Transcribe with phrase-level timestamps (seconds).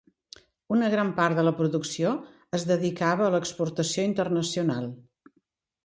[0.77, 2.15] Una gran part de la producció
[2.61, 4.93] es dedicava a l'exportació internacional.